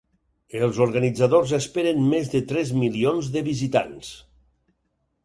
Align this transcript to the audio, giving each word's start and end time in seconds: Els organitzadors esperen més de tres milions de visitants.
Els 0.67 0.77
organitzadors 0.85 1.53
esperen 1.57 2.01
més 2.13 2.31
de 2.37 2.41
tres 2.53 2.71
milions 2.85 3.29
de 3.37 3.45
visitants. 3.49 4.11